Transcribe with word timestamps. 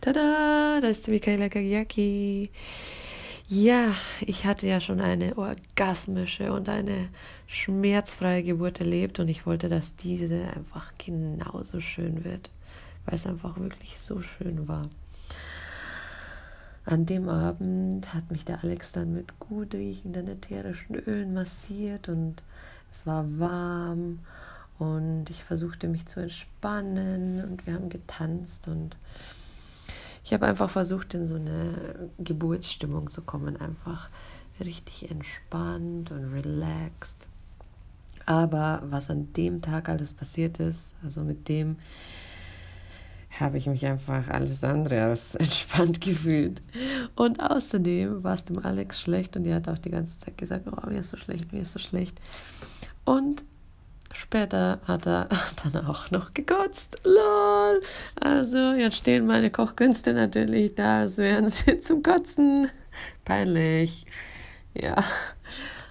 Tada, 0.00 0.80
da 0.80 0.88
ist 0.88 1.06
die 1.06 1.10
Michaela 1.10 1.48
Gagiaki. 1.48 2.50
Ja, 3.48 3.94
ich 4.20 4.46
hatte 4.46 4.66
ja 4.66 4.80
schon 4.80 5.00
eine 5.00 5.36
orgasmische 5.36 6.52
und 6.52 6.68
eine 6.68 7.08
schmerzfreie 7.46 8.42
Geburt 8.44 8.80
erlebt 8.80 9.18
und 9.18 9.28
ich 9.28 9.44
wollte, 9.44 9.68
dass 9.68 9.96
diese 9.96 10.48
einfach 10.54 10.92
genauso 10.98 11.80
schön 11.80 12.24
wird, 12.24 12.50
weil 13.04 13.16
es 13.16 13.26
einfach 13.26 13.58
wirklich 13.58 13.98
so 13.98 14.22
schön 14.22 14.68
war. 14.68 14.88
An 16.84 17.06
dem 17.06 17.28
Abend 17.28 18.14
hat 18.14 18.30
mich 18.30 18.44
der 18.44 18.62
Alex 18.62 18.92
dann 18.92 19.12
mit 19.12 19.38
gut 19.40 19.74
riechenden 19.74 20.28
ätherischen 20.28 20.94
Ölen 20.94 21.34
massiert 21.34 22.08
und 22.08 22.42
es 22.92 23.06
war 23.06 23.26
warm 23.38 24.20
und 24.78 25.28
ich 25.28 25.44
versuchte 25.44 25.88
mich 25.88 26.06
zu 26.06 26.20
entspannen 26.20 27.44
und 27.44 27.66
wir 27.66 27.74
haben 27.74 27.90
getanzt 27.90 28.68
und 28.68 28.96
ich 30.24 30.32
habe 30.32 30.46
einfach 30.46 30.70
versucht, 30.70 31.14
in 31.14 31.26
so 31.26 31.36
eine 31.36 32.10
Geburtsstimmung 32.18 33.10
zu 33.10 33.22
kommen, 33.22 33.56
einfach 33.56 34.08
richtig 34.60 35.10
entspannt 35.10 36.10
und 36.10 36.32
relaxed. 36.32 37.26
Aber 38.26 38.82
was 38.84 39.10
an 39.10 39.32
dem 39.32 39.62
Tag 39.62 39.88
alles 39.88 40.12
passiert 40.12 40.60
ist, 40.60 40.94
also 41.02 41.22
mit 41.22 41.48
dem 41.48 41.76
habe 43.38 43.58
ich 43.58 43.66
mich 43.66 43.86
einfach 43.86 44.28
alles 44.28 44.62
andere 44.64 45.02
als 45.02 45.34
entspannt 45.36 46.00
gefühlt. 46.00 46.62
Und 47.16 47.40
außerdem 47.40 48.22
war 48.22 48.34
es 48.34 48.44
dem 48.44 48.58
Alex 48.64 49.00
schlecht 49.00 49.36
und 49.36 49.44
die 49.44 49.54
hat 49.54 49.68
auch 49.68 49.78
die 49.78 49.90
ganze 49.90 50.18
Zeit 50.18 50.36
gesagt, 50.36 50.66
oh, 50.70 50.88
mir 50.88 51.00
ist 51.00 51.10
so 51.10 51.16
schlecht, 51.16 51.52
mir 51.52 51.62
ist 51.62 51.72
so 51.72 51.78
schlecht. 51.78 52.20
Und 53.04 53.44
Später 54.30 54.78
hat 54.84 55.08
er 55.08 55.28
dann 55.72 55.86
auch 55.86 56.12
noch 56.12 56.32
gekotzt. 56.34 57.00
Lol. 57.02 57.82
Also 58.14 58.74
jetzt 58.74 58.98
stehen 58.98 59.26
meine 59.26 59.50
Kochkünste 59.50 60.14
natürlich 60.14 60.76
da, 60.76 61.00
als 61.00 61.18
wären 61.18 61.50
sie 61.50 61.80
zum 61.80 62.04
Kotzen. 62.04 62.68
Peinlich. 63.24 64.06
Ja. 64.72 65.02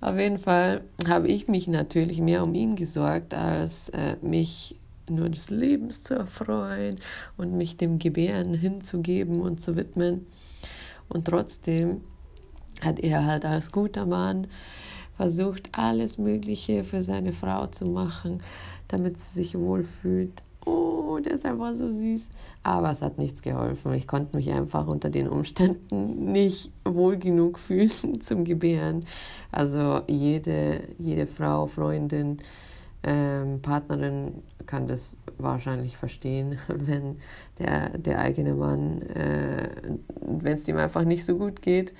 Auf 0.00 0.16
jeden 0.16 0.38
Fall 0.38 0.82
habe 1.08 1.26
ich 1.26 1.48
mich 1.48 1.66
natürlich 1.66 2.20
mehr 2.20 2.44
um 2.44 2.54
ihn 2.54 2.76
gesorgt, 2.76 3.34
als 3.34 3.88
äh, 3.88 4.14
mich 4.22 4.78
nur 5.08 5.28
des 5.28 5.50
Lebens 5.50 6.04
zu 6.04 6.14
erfreuen 6.14 7.00
und 7.36 7.56
mich 7.56 7.78
dem 7.78 7.98
Gebären 7.98 8.54
hinzugeben 8.54 9.40
und 9.40 9.60
zu 9.60 9.74
widmen. 9.74 10.28
Und 11.08 11.24
trotzdem 11.24 12.02
hat 12.80 13.00
er 13.00 13.26
halt 13.26 13.44
als 13.44 13.72
guter 13.72 14.06
Mann 14.06 14.46
versucht, 15.20 15.68
alles 15.72 16.16
Mögliche 16.16 16.82
für 16.82 17.02
seine 17.02 17.34
Frau 17.34 17.66
zu 17.66 17.84
machen, 17.84 18.42
damit 18.88 19.18
sie 19.18 19.34
sich 19.34 19.58
wohlfühlt. 19.58 20.32
Oh, 20.64 21.18
der 21.22 21.32
ist 21.34 21.44
einfach 21.44 21.74
so 21.74 21.92
süß. 21.92 22.30
Aber 22.62 22.90
es 22.90 23.02
hat 23.02 23.18
nichts 23.18 23.42
geholfen. 23.42 23.92
Ich 23.92 24.06
konnte 24.06 24.34
mich 24.34 24.50
einfach 24.50 24.86
unter 24.86 25.10
den 25.10 25.28
Umständen 25.28 26.32
nicht 26.32 26.72
wohl 26.86 27.18
genug 27.18 27.58
fühlen 27.58 27.90
zum 28.22 28.44
Gebären. 28.44 29.04
Also 29.52 30.00
jede, 30.08 30.84
jede 30.96 31.26
Frau, 31.26 31.66
Freundin, 31.66 32.38
ähm, 33.02 33.60
Partnerin 33.60 34.42
kann 34.64 34.86
das 34.86 35.18
wahrscheinlich 35.36 35.98
verstehen, 35.98 36.56
wenn 36.68 37.18
der, 37.58 37.98
der 37.98 38.20
eigene 38.20 38.54
Mann, 38.54 39.02
äh, 39.02 39.68
wenn 40.22 40.54
es 40.54 40.66
ihm 40.66 40.78
einfach 40.78 41.04
nicht 41.04 41.26
so 41.26 41.36
gut 41.36 41.60
geht, 41.60 41.92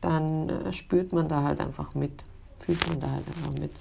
dann 0.00 0.50
äh, 0.50 0.72
spürt 0.72 1.12
man 1.12 1.26
da 1.26 1.42
halt 1.42 1.58
einfach 1.58 1.96
mit 1.96 2.22
fühlt 2.64 2.88
man 2.88 3.00
da 3.00 3.10
halt 3.10 3.24
einfach 3.28 3.60
mit. 3.60 3.72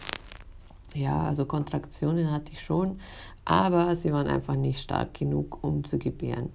Ja, 0.94 1.22
also 1.24 1.46
Kontraktionen 1.46 2.32
hatte 2.32 2.52
ich 2.52 2.62
schon, 2.62 3.00
aber 3.46 3.96
sie 3.96 4.14
waren 4.14 4.28
einfach 4.28 4.56
nicht 4.56 4.80
stark 4.80 5.14
genug, 5.14 5.64
um 5.64 5.84
zu 5.84 5.98
gebären. 5.98 6.50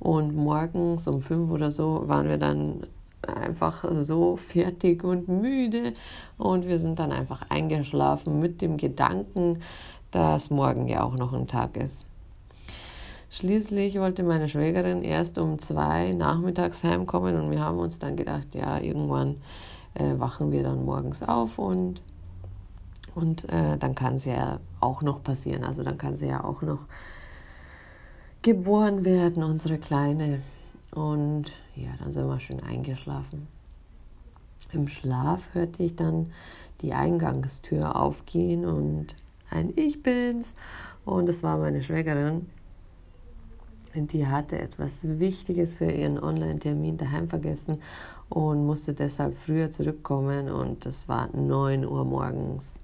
Und 0.00 0.34
morgens 0.34 1.06
um 1.06 1.20
fünf 1.20 1.50
oder 1.50 1.70
so 1.70 2.02
waren 2.06 2.28
wir 2.28 2.38
dann 2.38 2.86
einfach 3.22 3.84
so 4.02 4.36
fertig 4.36 5.04
und 5.04 5.28
müde 5.28 5.94
und 6.36 6.66
wir 6.66 6.78
sind 6.78 6.98
dann 6.98 7.12
einfach 7.12 7.42
eingeschlafen 7.48 8.40
mit 8.40 8.62
dem 8.62 8.76
Gedanken, 8.76 9.60
dass 10.10 10.50
morgen 10.50 10.88
ja 10.88 11.02
auch 11.02 11.14
noch 11.14 11.32
ein 11.32 11.46
Tag 11.46 11.76
ist. 11.76 12.06
Schließlich 13.30 13.98
wollte 13.98 14.22
meine 14.22 14.48
Schwägerin 14.48 15.02
erst 15.02 15.36
um 15.36 15.58
zwei 15.58 16.12
nachmittags 16.12 16.82
heimkommen 16.82 17.36
und 17.36 17.50
wir 17.50 17.60
haben 17.60 17.78
uns 17.78 17.98
dann 17.98 18.16
gedacht, 18.16 18.54
ja, 18.54 18.78
irgendwann 18.78 19.36
äh, 19.94 20.18
wachen 20.18 20.52
wir 20.52 20.62
dann 20.62 20.84
morgens 20.84 21.22
auf 21.22 21.58
und, 21.58 22.02
und 23.14 23.48
äh, 23.48 23.76
dann 23.78 23.94
kann 23.94 24.16
es 24.16 24.24
ja 24.24 24.60
auch 24.80 25.02
noch 25.02 25.22
passieren. 25.22 25.64
Also 25.64 25.82
dann 25.82 25.98
kann 25.98 26.16
sie 26.16 26.28
ja 26.28 26.44
auch 26.44 26.62
noch 26.62 26.86
geboren 28.42 29.04
werden, 29.04 29.42
unsere 29.42 29.78
Kleine. 29.78 30.40
Und 30.90 31.52
ja, 31.76 31.90
dann 31.98 32.12
sind 32.12 32.26
wir 32.26 32.40
schön 32.40 32.62
eingeschlafen. 32.62 33.48
Im 34.72 34.88
Schlaf 34.88 35.48
hörte 35.54 35.82
ich 35.82 35.96
dann 35.96 36.32
die 36.80 36.92
Eingangstür 36.92 37.96
aufgehen 37.96 38.64
und 38.64 39.16
ein 39.50 39.72
Ich 39.76 40.02
bin's. 40.02 40.54
Und 41.04 41.26
das 41.26 41.42
war 41.42 41.56
meine 41.58 41.82
Schwägerin 41.82 42.46
die 43.94 44.26
hatte 44.26 44.58
etwas 44.58 45.00
Wichtiges 45.02 45.74
für 45.74 45.90
ihren 45.90 46.22
Online-Termin 46.22 46.96
daheim 46.96 47.28
vergessen 47.28 47.80
und 48.28 48.66
musste 48.66 48.94
deshalb 48.94 49.34
früher 49.34 49.70
zurückkommen 49.70 50.50
und 50.50 50.84
das 50.84 51.08
war 51.08 51.34
9 51.34 51.86
Uhr 51.86 52.04
morgens. 52.04 52.80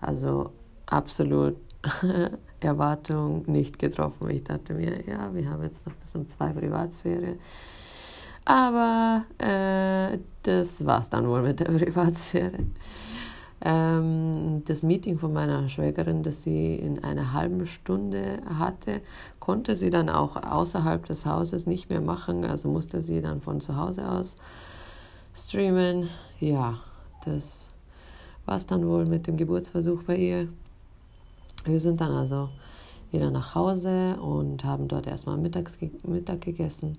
Also 0.00 0.50
absolut 0.86 1.56
Erwartung 2.60 3.44
nicht 3.46 3.78
getroffen. 3.78 4.30
Ich 4.30 4.44
dachte 4.44 4.74
mir, 4.74 5.06
ja, 5.06 5.32
wir 5.34 5.48
haben 5.48 5.62
jetzt 5.62 5.86
noch 5.86 5.94
bis 5.94 6.14
um 6.14 6.26
zwei 6.26 6.52
Privatsphäre. 6.52 7.36
Aber 8.44 9.24
äh, 9.38 10.18
das 10.42 10.84
war's 10.84 11.10
dann 11.10 11.28
wohl 11.28 11.42
mit 11.42 11.60
der 11.60 11.64
Privatsphäre. 11.78 12.58
Ähm, 13.62 14.62
das 14.64 14.82
Meeting 14.82 15.18
von 15.18 15.32
meiner 15.32 15.68
Schwägerin, 15.68 16.22
das 16.22 16.42
sie 16.44 16.76
in 16.76 17.04
einer 17.04 17.32
halben 17.32 17.66
Stunde 17.66 18.40
hatte, 18.58 19.02
konnte 19.38 19.76
sie 19.76 19.90
dann 19.90 20.08
auch 20.08 20.36
außerhalb 20.36 21.04
des 21.04 21.26
Hauses 21.26 21.66
nicht 21.66 21.90
mehr 21.90 22.00
machen, 22.00 22.44
also 22.44 22.68
musste 22.68 23.02
sie 23.02 23.20
dann 23.20 23.40
von 23.40 23.60
zu 23.60 23.76
Hause 23.76 24.08
aus 24.08 24.36
streamen. 25.34 26.08
Ja, 26.40 26.80
das 27.24 27.70
war 28.46 28.56
es 28.56 28.66
dann 28.66 28.86
wohl 28.86 29.04
mit 29.04 29.26
dem 29.26 29.36
Geburtsversuch 29.36 30.04
bei 30.04 30.16
ihr. 30.16 30.48
Wir 31.64 31.80
sind 31.80 32.00
dann 32.00 32.12
also 32.12 32.48
wieder 33.10 33.30
nach 33.30 33.54
Hause 33.54 34.16
und 34.20 34.64
haben 34.64 34.88
dort 34.88 35.06
erstmal 35.06 35.36
mittags, 35.36 35.78
Mittag 36.02 36.40
gegessen. 36.40 36.96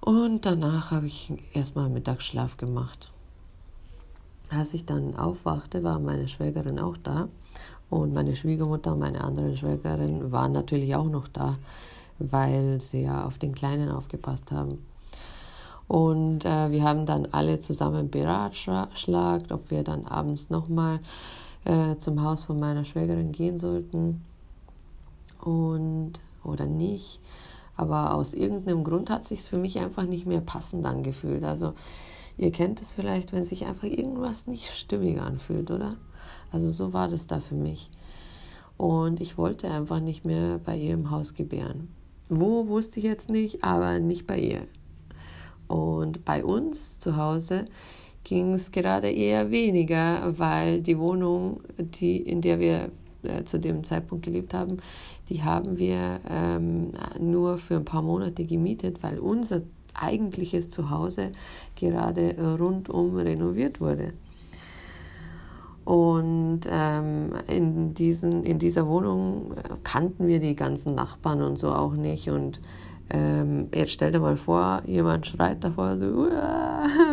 Und 0.00 0.44
danach 0.44 0.90
habe 0.90 1.06
ich 1.06 1.32
erstmal 1.54 1.88
Mittagsschlaf 1.88 2.56
gemacht. 2.56 3.10
Als 4.50 4.74
ich 4.74 4.84
dann 4.84 5.16
aufwachte, 5.16 5.84
war 5.84 6.00
meine 6.00 6.26
Schwägerin 6.26 6.78
auch 6.80 6.96
da 6.96 7.28
und 7.88 8.12
meine 8.12 8.34
Schwiegermutter 8.34 8.92
und 8.92 8.98
meine 8.98 9.22
andere 9.22 9.56
Schwägerin 9.56 10.32
waren 10.32 10.52
natürlich 10.52 10.94
auch 10.96 11.08
noch 11.08 11.28
da, 11.28 11.56
weil 12.18 12.80
sie 12.80 13.02
ja 13.02 13.24
auf 13.24 13.38
den 13.38 13.54
Kleinen 13.54 13.90
aufgepasst 13.90 14.50
haben. 14.50 14.84
Und 15.86 16.44
äh, 16.44 16.70
wir 16.70 16.84
haben 16.84 17.06
dann 17.06 17.26
alle 17.32 17.60
zusammen 17.60 18.10
beratschlagt, 18.10 19.50
ob 19.52 19.70
wir 19.70 19.82
dann 19.82 20.06
abends 20.06 20.50
nochmal 20.50 21.00
äh, 21.64 21.96
zum 21.98 22.22
Haus 22.22 22.44
von 22.44 22.58
meiner 22.58 22.84
Schwägerin 22.84 23.32
gehen 23.32 23.58
sollten 23.58 24.24
und 25.40 26.12
oder 26.44 26.66
nicht. 26.66 27.20
Aber 27.76 28.14
aus 28.14 28.34
irgendeinem 28.34 28.84
Grund 28.84 29.10
hat 29.10 29.24
sich 29.24 29.42
für 29.42 29.58
mich 29.58 29.78
einfach 29.78 30.04
nicht 30.04 30.26
mehr 30.26 30.40
passend 30.40 30.86
angefühlt. 30.86 31.44
Also 31.44 31.72
Ihr 32.40 32.52
kennt 32.52 32.80
es 32.80 32.94
vielleicht, 32.94 33.34
wenn 33.34 33.44
sich 33.44 33.66
einfach 33.66 33.84
irgendwas 33.84 34.46
nicht 34.46 34.70
stimmig 34.74 35.20
anfühlt, 35.20 35.70
oder? 35.70 35.96
Also 36.50 36.70
so 36.70 36.94
war 36.94 37.06
das 37.06 37.26
da 37.26 37.38
für 37.38 37.54
mich. 37.54 37.90
Und 38.78 39.20
ich 39.20 39.36
wollte 39.36 39.70
einfach 39.70 40.00
nicht 40.00 40.24
mehr 40.24 40.58
bei 40.58 40.74
ihr 40.78 40.94
im 40.94 41.10
Haus 41.10 41.34
gebären. 41.34 41.88
Wo 42.30 42.66
wusste 42.68 42.98
ich 42.98 43.04
jetzt 43.04 43.28
nicht, 43.28 43.62
aber 43.62 43.98
nicht 43.98 44.26
bei 44.26 44.38
ihr. 44.38 44.62
Und 45.68 46.24
bei 46.24 46.42
uns 46.42 46.98
zu 46.98 47.18
Hause 47.18 47.66
ging 48.24 48.54
es 48.54 48.72
gerade 48.72 49.10
eher 49.10 49.50
weniger, 49.50 50.38
weil 50.38 50.80
die 50.80 50.98
Wohnung, 50.98 51.60
die, 51.76 52.16
in 52.16 52.40
der 52.40 52.58
wir 52.58 52.90
äh, 53.22 53.44
zu 53.44 53.60
dem 53.60 53.84
Zeitpunkt 53.84 54.24
gelebt 54.24 54.54
haben, 54.54 54.78
die 55.28 55.42
haben 55.42 55.76
wir 55.76 56.20
ähm, 56.26 56.92
nur 57.20 57.58
für 57.58 57.76
ein 57.76 57.84
paar 57.84 58.00
Monate 58.00 58.46
gemietet, 58.46 59.02
weil 59.02 59.18
unser 59.18 59.60
eigentliches 59.94 60.70
Zuhause 60.70 61.32
gerade 61.76 62.36
rundum 62.58 63.16
renoviert 63.16 63.80
wurde. 63.80 64.12
Und 65.84 66.60
ähm, 66.68 67.30
in, 67.48 67.94
diesen, 67.94 68.44
in 68.44 68.58
dieser 68.58 68.86
Wohnung 68.86 69.54
kannten 69.82 70.28
wir 70.28 70.38
die 70.38 70.54
ganzen 70.54 70.94
Nachbarn 70.94 71.42
und 71.42 71.58
so 71.58 71.72
auch 71.72 71.94
nicht. 71.94 72.30
Und 72.30 72.60
Ähm, 73.12 73.68
jetzt 73.74 73.92
stell 73.92 74.12
dir 74.12 74.20
mal 74.20 74.36
vor, 74.36 74.82
jemand 74.86 75.26
schreit 75.26 75.64
davor 75.64 75.98
so 75.98 76.28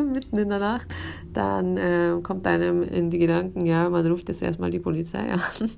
mitten 0.13 0.37
in 0.37 0.49
der 0.49 0.59
Nacht, 0.59 0.87
dann 1.33 1.77
äh, 1.77 2.15
kommt 2.21 2.45
einem 2.45 2.83
in 2.83 3.09
die 3.09 3.17
Gedanken, 3.17 3.65
ja, 3.65 3.89
man 3.89 4.05
ruft 4.05 4.29
jetzt 4.29 4.43
erstmal 4.43 4.69
die 4.69 4.79
Polizei 4.79 5.31
an. 5.31 5.71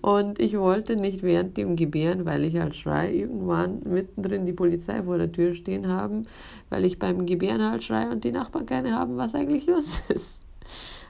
Und 0.00 0.40
ich 0.40 0.58
wollte 0.58 0.96
nicht 0.96 1.22
während 1.22 1.56
dem 1.58 1.76
Gebären, 1.76 2.24
weil 2.24 2.44
ich 2.44 2.58
halt 2.58 2.74
schrei, 2.74 3.12
irgendwann 3.12 3.80
mittendrin 3.86 4.46
die 4.46 4.54
Polizei 4.54 5.02
vor 5.02 5.18
der 5.18 5.30
Tür 5.30 5.54
stehen 5.54 5.86
haben, 5.86 6.26
weil 6.70 6.84
ich 6.86 6.98
beim 6.98 7.26
Gebären 7.26 7.62
halt 7.62 7.84
schrei 7.84 8.10
und 8.10 8.24
die 8.24 8.32
Nachbarn 8.32 8.66
keine 8.66 8.94
haben, 8.94 9.18
was 9.18 9.34
eigentlich 9.34 9.66
los 9.66 10.00
ist. 10.08 10.40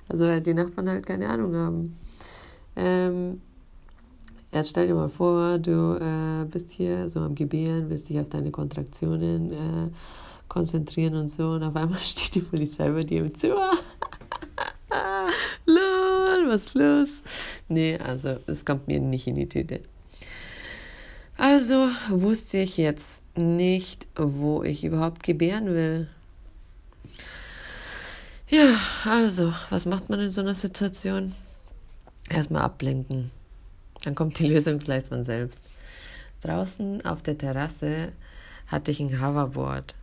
Also 0.08 0.26
weil 0.26 0.40
die 0.40 0.54
Nachbarn 0.54 0.88
halt 0.88 1.06
keine 1.06 1.28
Ahnung 1.28 1.54
haben. 1.54 1.98
Ähm, 2.74 3.40
Jetzt 4.52 4.68
stell 4.68 4.86
dir 4.86 4.94
mal 4.94 5.08
vor, 5.08 5.58
du 5.58 5.96
äh, 5.98 6.44
bist 6.44 6.72
hier 6.72 7.08
so 7.08 7.20
am 7.20 7.34
Gebären, 7.34 7.88
willst 7.88 8.10
dich 8.10 8.20
auf 8.20 8.28
deine 8.28 8.50
Kontraktionen 8.50 9.50
äh, 9.50 9.90
konzentrieren 10.46 11.14
und 11.14 11.28
so 11.28 11.52
und 11.52 11.62
auf 11.62 11.74
einmal 11.74 11.98
steht 12.00 12.34
die 12.34 12.40
Polizei 12.40 12.90
bei 12.90 13.02
dir 13.02 13.20
im 13.20 13.34
Zimmer. 13.34 13.70
Lol, 15.64 16.48
was 16.48 16.66
ist 16.66 16.74
los? 16.74 17.22
Nee, 17.68 17.96
also 17.96 18.36
es 18.46 18.66
kommt 18.66 18.88
mir 18.88 19.00
nicht 19.00 19.26
in 19.26 19.36
die 19.36 19.48
Tüte. 19.48 19.80
Also 21.38 21.88
wusste 22.10 22.58
ich 22.58 22.76
jetzt 22.76 23.24
nicht, 23.34 24.06
wo 24.16 24.62
ich 24.62 24.84
überhaupt 24.84 25.22
gebären 25.22 25.68
will. 25.68 26.08
Ja, 28.48 28.78
also, 29.06 29.54
was 29.70 29.86
macht 29.86 30.10
man 30.10 30.20
in 30.20 30.28
so 30.28 30.42
einer 30.42 30.54
Situation? 30.54 31.34
Erstmal 32.28 32.62
ablenken. 32.62 33.30
Dann 34.04 34.14
kommt 34.14 34.38
die 34.38 34.48
Lösung 34.48 34.80
vielleicht 34.80 35.08
von 35.08 35.24
selbst. 35.24 35.64
Draußen 36.42 37.04
auf 37.04 37.22
der 37.22 37.38
Terrasse 37.38 38.12
hatte 38.66 38.90
ich 38.90 39.00
ein 39.00 39.20
Hoverboard. 39.20 39.94